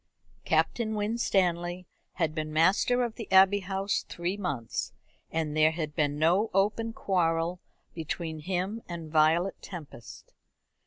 [0.45, 4.93] Captain Winstanley had been master of the Abbey House three months,
[5.29, 7.59] and there had been no open quarrel
[7.93, 10.33] between him and Violet Tempest.